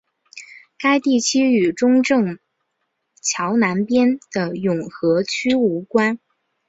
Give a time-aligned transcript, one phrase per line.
[0.79, 2.39] 该地区与中正
[3.21, 6.19] 桥南边的永和区无关。